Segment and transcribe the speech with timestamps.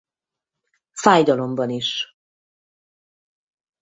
[0.91, 2.15] Fájdalomban is.